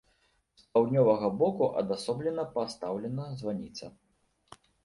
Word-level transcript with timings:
З 0.61 0.63
паўднёвага 0.77 1.27
боку 1.41 1.69
адасоблена 1.83 2.47
пастаўлена 2.57 3.29
званіца. 3.43 3.85